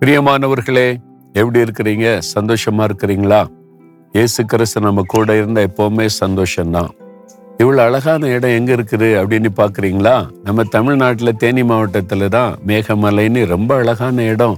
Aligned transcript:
பிரியமானவர்களே 0.00 0.96
எப்படி 1.32 1.58
இருக்கிறீங்க? 1.60 2.20
சந்தோஷமா 2.34 2.82
இருக்கிறீங்களா? 2.88 3.46
இயேசு 4.12 4.44
கிறிஸ்து 4.44 4.80
நம்ம 4.80 5.02
கூட 5.06 5.36
இருந்தா 5.36 5.60
எப்பவுமே 5.60 6.08
சந்தோஷம்தான். 6.20 6.90
இவ்வளவு 7.58 7.82
அழகான 7.86 8.28
இடம் 8.28 8.50
எங்க 8.50 8.72
இருக்குது 8.76 9.08
அப்படின்னு 9.20 9.50
பாக்குறீங்களா? 9.56 10.30
நம்ம 10.42 10.64
தமிழ்நாட்டில் 10.64 11.36
தேனி 11.36 11.62
மாவட்டத்துல 11.62 12.28
தான் 12.28 12.58
மேகமலைன்னு 12.66 13.46
ரொம்ப 13.46 13.76
அழகான 13.76 14.22
இடம். 14.22 14.56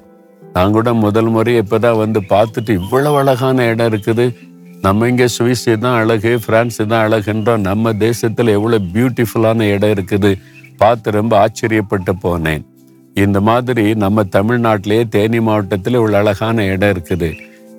நான் 0.52 0.72
கூட 0.72 0.92
முதல் 0.92 1.28
முறை 1.28 1.58
இப்பதான் 1.58 1.96
வந்து 1.96 2.20
பார்த்துட்டு 2.20 2.68
இவ்வளவு 2.68 3.16
அழகான 3.16 3.66
இடம் 3.66 3.92
இருக்குது. 3.92 4.34
நம்ம 4.80 5.08
இங்கே 5.08 5.28
சுவிஸ் 5.38 5.78
தான் 5.78 5.98
அழகு 6.02 6.38
பிரான்ஸ் 6.46 6.76
தான் 6.76 7.10
அழகுன்றோம். 7.10 7.60
நம்ம 7.60 7.92
தேசத்தில் 7.92 8.46
எவ்வளோ 8.46 8.78
பியூட்டிஃபுல்லான 8.94 9.60
இடம் 9.60 9.90
இருக்குது. 9.90 10.32
பார்த்து 10.76 11.10
ரொம்ப 11.10 11.46
ஆச்சரியப்பட்டு 11.46 12.14
போனேன். 12.22 12.69
இந்த 13.16 13.40
மாதிரி 13.40 13.94
நம்ம 13.94 14.22
தமிழ்நாட்டிலேயே 14.22 15.08
தேனி 15.08 15.40
மாவட்டத்தில் 15.40 15.94
இவ்வளவு 15.94 16.16
அழகான 16.16 16.64
இடம் 16.64 16.92
இருக்குது. 16.94 17.30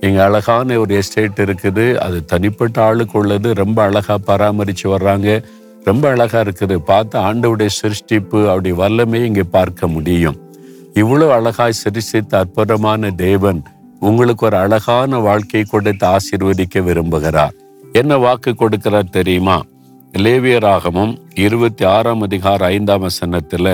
இங்கே 0.02 0.20
அழகான 0.20 0.78
ஒரு 0.80 0.96
எஸ்டேட் 0.96 1.40
இருக்குது. 1.46 1.98
அது 1.98 2.26
தனிப்பட்ட 2.26 2.84
ஆளுக்கு 2.84 3.20
உள்ளது. 3.20 3.54
ரொம்ப 3.54 3.84
அழகாக 3.84 4.18
பராமரித்து 4.18 4.98
வர்றாங்க. 4.98 5.44
ரொம்ப 5.84 6.10
அழகாக 6.10 6.50
இருக்குது. 6.50 6.76
பார்த்து 6.76 7.20
ஆண்டவுடைய 7.20 7.70
சிருஷ்டிப்பு 7.82 8.40
அப்படி 8.50 8.72
வல்லமே 8.72 9.24
இங்கே 9.24 9.44
பார்க்க 9.44 9.88
முடியும். 9.88 10.40
இவ்வளோ 10.94 11.28
அழகாய் 11.30 11.80
சிருஷ்டித்த 11.84 12.38
அற்புதமான 12.38 13.12
தேவன் 13.12 13.62
உங்களுக்கு 14.00 14.46
ஒரு 14.46 14.58
அழகான 14.58 15.20
வாழ்க்கை 15.20 15.64
கொடுத்து 15.64 16.08
ஆசீர்வதிக்க 16.08 16.84
விரும்புகிறார். 16.88 17.56
என்ன 17.94 18.18
வாக்கு 18.18 18.52
கொடுக்கிறார் 18.52 19.10
தெரியுமா? 19.10 19.64
லேவியராகமும் 20.18 21.14
இருபத்தி 21.34 21.86
ஆறாம் 21.86 22.22
அதிகார 22.22 22.66
ஐந்தாம் 22.66 23.00
வசனத்தில் 23.00 23.74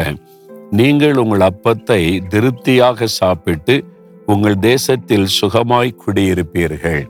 நீங்கள் 0.71 1.15
உங்கள் 1.15 1.49
அப்பத்தை 1.49 2.27
திருப்தியாக 2.27 3.05
சாப்பிட்டு 3.05 3.83
உங்கள் 4.25 4.59
தேசத்தில் 4.59 5.27
சுகமாய் 5.41 5.95
குடியிருப்பீர்கள். 6.05 7.07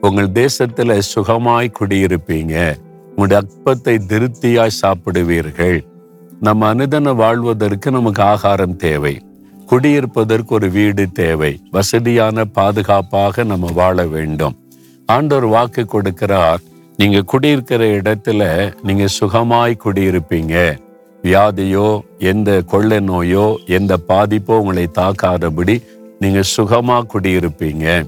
உங்கள் 0.00 0.32
தேசத்தில் 0.32 0.88
சுகமாய் 0.88 1.72
குடியிருப்பீங்க. 1.80 2.74
உங்களுடைய 3.16 3.42
அப்பத்தை 3.42 3.98
திருப்தியாய் 4.06 4.78
சாப்பிடுவீர்கள். 4.82 5.84
நம்ம 6.40 6.74
அனுதன 6.74 7.14
வாழ்வதற்கு 7.14 7.90
நமக்கு 7.90 8.22
ஆகாரம் 8.22 8.76
தேவை. 8.76 9.22
குடியிருப்பதற்கு 9.66 10.46
ஒரு 10.46 10.70
வீடு 10.70 11.12
தேவை. 11.12 11.60
வசதியான 11.70 12.44
பாதுகாப்பாக 12.44 13.44
நம்ம 13.44 13.72
வாழ 13.72 14.06
வேண்டும். 14.06 14.58
ஆண்டவர் 15.06 15.46
வாக்கு 15.46 15.86
கொடுக்கிறார். 15.92 16.58
நீங்க 16.96 17.20
குடியிருக்கிற 17.20 17.84
இடத்துல 17.84 18.72
நீங்க 18.82 19.04
சுகமாய் 19.20 19.80
குடியிருப்பீங்க. 19.84 20.78
வியாதியோ 21.24 22.02
எந்த 22.18 22.62
கொள்ளை 22.62 22.98
நோயோ 23.00 23.56
எந்த 23.66 23.98
பாதிப்போ 24.08 24.54
உங்களை 24.60 24.88
தாக்காதபடி 24.98 25.82
நீங்க 26.18 26.40
சுகமா 26.56 26.96
குடியிருப்பீங்க. 27.12 28.06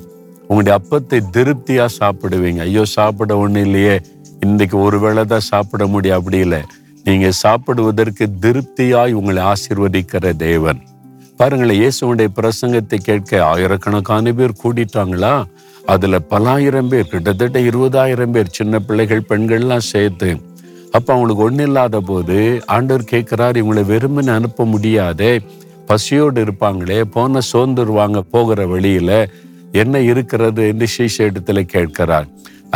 உங்களுடைய 0.48 0.74
அப்பத்தை 0.78 1.18
திருப்தியா 1.36 1.86
சாப்பிடுவீங்க. 2.00 2.60
ஐயோ 2.60 2.84
சாப்பிட 2.84 3.34
ஒண்ணு 3.34 3.56
இல்லையே. 3.56 4.00
இன்னைக்கு 4.40 4.78
ஒரு 4.78 4.98
வேளை 5.00 5.24
தான் 5.24 5.40
சாப்பிட 5.40 5.86
முடியும். 5.86 6.16
அப்படி 6.16 6.38
இல்லை. 6.38 6.62
நீங்க 7.04 7.28
சாப்பிடுவதற்கு 7.32 8.26
திருப்தியாய் 8.40 9.12
உங்களை 9.12 9.42
ஆசிர்வதிக்கிற 9.42 10.36
தேவன். 10.36 10.80
பாருங்களேன் 11.36 11.80
இயேசுடைய 11.80 12.28
பிரசங்கத்தை 12.38 12.98
கேட்க 12.98 13.44
ஆயிரக்கணக்கான 13.44 14.32
பேர் 14.32 14.60
கூடிட்டாங்களா? 14.62 15.44
அதுல 15.86 16.18
பலாயிரம் 16.30 16.88
பேர் 16.88 17.08
கிட்டத்தட்ட 17.08 17.60
இருபதாயிரம் 17.60 18.30
பேர் 18.30 18.54
சின்ன 18.58 18.78
பிள்ளைகள் 18.78 19.28
பெண்கள்லாம் 19.28 19.88
சேர்த்து 19.92 20.28
அப்போ 20.96 21.10
அவங்களுக்கு 21.14 21.44
ஒன்றும் 21.46 21.68
இல்லாத 21.68 22.00
போது 22.10 22.36
ஆண்டவர் 22.74 23.10
கேட்குறாரு 23.12 23.56
இவங்களை 23.60 23.82
வெறுமனு 23.92 24.30
அனுப்ப 24.38 24.64
முடியாதே. 24.72 25.32
பசியோடு 25.88 26.40
இருப்பாங்களே 26.44 26.98
போன 27.14 27.40
சோர்ந்துருவாங்க 27.52 28.18
போகிற 28.34 28.66
வழியில் 28.72 29.16
என்ன 29.82 30.00
இருக்கிறது 30.10 30.62
என்று 30.72 30.86
சீஷ 30.94 31.16
இடத்துல 31.30 31.60
கேட்கிறார் 31.74 32.26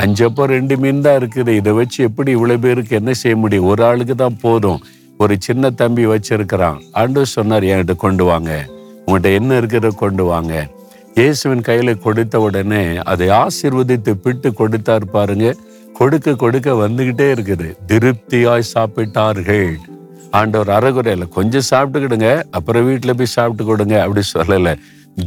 அஞ்சப்போ 0.03 0.45
ரெண்டு 0.55 0.75
மீன் 0.83 1.03
தான் 1.05 1.19
இருக்குது 1.21 1.53
இதை 1.61 1.73
வச்சு 1.79 1.99
எப்படி 2.09 2.31
இவ்வளோ 2.37 2.57
பேருக்கு 2.65 2.95
என்ன 3.01 3.13
செய்ய 3.21 3.37
முடியும்? 3.43 3.69
ஒரு 3.73 3.83
ஆளுக்கு 3.89 4.15
தான் 4.15 4.37
போதும். 4.43 4.81
ஒரு 5.21 5.35
சின்ன 5.47 5.71
தம்பி 5.81 6.05
வச்சிருக்கிறான். 6.13 6.81
ஆண்டவர் 7.01 7.35
சொன்னார் 7.37 7.67
என்கிட்ட 7.71 7.95
கொண்டு 8.05 8.25
வாங்க. 8.31 8.51
உங்கள்கிட்ட 9.05 9.39
என்ன 9.39 9.61
இருக்கிறத 9.61 9.91
கொண்டு 10.03 10.25
வாங்க. 10.33 10.55
இயேசுவின் 11.19 11.65
கையில் 11.69 12.03
கொடுத்த 12.07 12.41
உடனே 12.47 12.83
அதை 13.13 13.29
ஆசீர்வதித்து 13.43 14.13
பிட்டு 14.25 14.49
கொடுத்தார் 14.61 15.07
பாருங்கள் 15.15 15.57
கொடுக்க 15.99 16.35
கொடுக்க 16.43 16.71
வந்துகிட்டே 16.85 17.27
இருக்குது. 17.35 17.69
திருப்தியாய் 17.91 18.71
சாப்பிட்டார்கள். 18.75 19.71
ஆண்டவர் 20.39 20.71
அறகுறையில 20.79 21.25
கொஞ்சம் 21.37 21.67
சாப்பிட்டுக்கிடுங்க 21.71 22.31
அப்புறம் 22.51 22.85
வீட்டில் 22.89 23.17
போய் 23.19 23.35
சாப்பிட்டு 23.37 23.65
கொடுங்க 23.65 24.03
அப்படி 24.03 24.23
சொல்லல. 24.35 24.75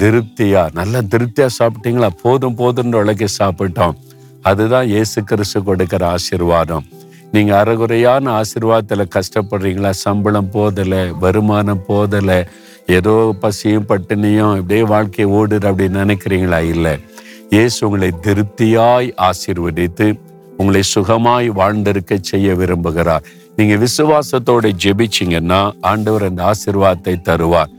திருப்தியா 0.02 0.64
நல்லா 0.80 1.00
திருப்தியா 1.14 1.48
சாப்பிட்டீங்களா? 1.60 2.10
போதும் 2.24 2.58
போதும்னு 2.62 3.00
உழைக்க 3.02 3.26
சாப்பிட்டோம். 3.40 3.96
அதுதான் 4.42 4.88
இயேசு 4.88 5.24
கிறிஸ்து 5.24 5.64
கொடுக்கிற 5.64 6.04
ஆசீர்வாதம். 6.08 6.86
நீங்க 7.32 7.52
அறகுறையான 7.64 8.32
ஆசீர்வாதத்துல 8.42 9.06
கஷ்டப்படுறீங்களா? 9.16 9.90
சம்பளம் 10.06 10.52
போதல 10.52 10.94
வருமானம் 11.24 11.86
போதல 11.86 12.48
ஏதோ 12.98 13.36
பசியும் 13.42 13.90
பட்டினியும் 13.90 14.56
இப்படியே 14.56 14.84
வாழ்க்கையை 14.94 15.28
ஓடுற 15.40 15.66
அப்படின்னு 15.72 16.04
நினைக்கிறீங்களா? 16.06 16.60
இல்லை. 16.74 16.94
இயேசு 17.50 17.78
உங்களை 17.86 18.10
திருப்தியாய் 18.22 19.08
ஆசீர்வதித்து 19.30 20.08
உங்களை 20.60 20.82
சுகமாய் 20.96 21.48
வாழ்ந்திருக்க 21.60 22.18
செய்ய 22.22 22.54
விரும்புகிறார். 22.54 23.26
நீங்க 23.56 23.76
விசுவாசத்தோட 23.84 24.68
ஜெபிச்சீங்கன்னா 24.84 25.60
ஆண்டவர் 25.82 26.24
அந்த 26.24 26.52
ஆசிர்வாதத்தை 26.52 27.16
தருவார். 27.30 27.72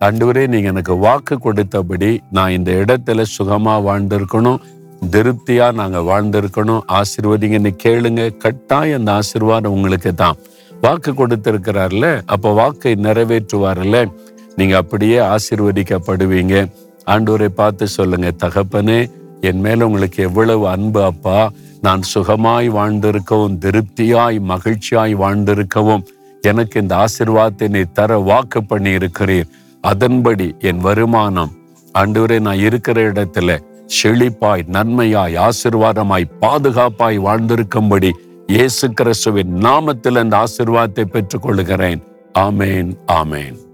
ஆண்டவரே 0.00 0.46
நீங்க 0.46 0.68
எனக்கு 0.68 0.96
வாக்கு 0.96 1.38
கொடுத்தபடி 1.44 2.10
நான் 2.30 2.50
இந்த 2.50 2.70
இடத்துல 2.72 3.24
சுகமா 3.38 3.74
வாழ்ந்திருக்கணும். 3.88 4.60
திருப்தியா 5.10 5.66
நாங்க 5.72 5.98
வாழ்ந்திருக்கணும். 6.10 6.80
ஆசிர்வதிங்கன்னு 6.92 7.72
கேளுங்க. 7.84 8.36
கட்டாயம் 8.36 8.98
அந்த 8.98 9.12
ஆசீர்வாதம் 9.12 9.72
உங்களுக்கு 9.72 10.14
தான். 10.14 10.36
வாக்கு 10.80 11.12
கொடுத்திருக்கிறார்ல 11.12 12.22
அப்ப 12.26 12.52
வாக்கை 12.52 12.92
நிறைவேற்றுவார்ல. 13.06 13.98
நீங்க 14.56 14.76
அப்படியே 14.76 15.18
ஆசிர்வதிக்கப்படுவீங்க. 15.34 16.56
ஆண்டவரை 17.06 17.48
பார்த்து 17.60 17.88
சொல்லுங்க 17.88 18.30
தகப்பனே 18.44 19.00
என் 19.40 19.60
மேல 19.60 19.86
உங்களுக்கு 19.86 20.22
எவ்வளவு 20.22 20.68
அன்பு 20.68 21.02
அப்பா. 21.02 21.38
நான் 21.82 22.02
சுகமாய் 22.02 22.68
வாழ்ந்திருக்கவும் 22.68 23.58
திருப்தியாய் 23.58 24.38
மகிழ்ச்சியாய் 24.38 25.14
வாழ்ந்திருக்கவும் 25.14 26.04
எனக்கு 26.42 26.80
இந்த 26.80 26.96
ஆசிர்வாதத்தினை 26.96 27.84
தர 27.92 28.18
வாக்கு 28.18 28.62
பண்ணி 28.62 28.90
இருக்கிறீர் 28.90 29.48
அதன்படி 29.80 30.54
என் 30.60 30.78
வருமானம் 30.78 31.52
ஆண்டவரே 31.94 32.38
நான் 32.40 32.58
இருக்கிற 32.58 33.00
இடத்துல 33.00 33.58
செழிப்பாய் 34.02 34.64
நன்மையாய் 34.68 35.36
ஆசிர்வாதமாய் 35.36 36.30
பாதுகாப்பாய் 36.40 37.18
வாழ்ந்திருக்கும்படி 37.18 38.10
இயேசு 38.48 38.92
கிறிஸ்துவின் 38.92 39.54
நாமத்தில் 39.64 40.18
அந்த 40.18 40.36
ஆசிர்வாதத்தை 40.36 41.04
பெற்றுக் 41.04 41.42
கொள்கிறேன் 41.42 42.02
ஆமேன் 42.38 42.90
ஆமேன். 43.12 43.67